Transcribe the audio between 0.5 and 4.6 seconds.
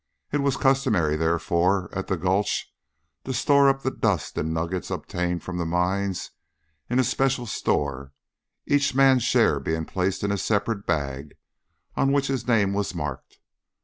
customary, therefore, at the Gulch, to store up the dust and